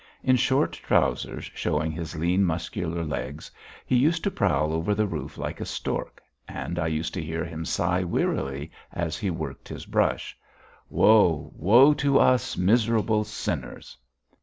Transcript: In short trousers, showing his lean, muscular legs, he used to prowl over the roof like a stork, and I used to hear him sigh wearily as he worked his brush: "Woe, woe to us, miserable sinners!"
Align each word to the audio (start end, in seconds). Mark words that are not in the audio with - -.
In 0.23 0.35
short 0.35 0.71
trousers, 0.73 1.51
showing 1.53 1.91
his 1.91 2.15
lean, 2.15 2.43
muscular 2.43 3.05
legs, 3.05 3.51
he 3.85 3.95
used 3.95 4.23
to 4.23 4.31
prowl 4.31 4.73
over 4.73 4.95
the 4.95 5.05
roof 5.05 5.37
like 5.37 5.61
a 5.61 5.63
stork, 5.65 6.23
and 6.47 6.79
I 6.79 6.87
used 6.87 7.13
to 7.13 7.21
hear 7.23 7.45
him 7.45 7.65
sigh 7.65 8.03
wearily 8.03 8.71
as 8.91 9.15
he 9.19 9.29
worked 9.29 9.67
his 9.69 9.85
brush: 9.85 10.35
"Woe, 10.89 11.51
woe 11.55 11.93
to 11.93 12.17
us, 12.17 12.57
miserable 12.57 13.23
sinners!" 13.23 13.95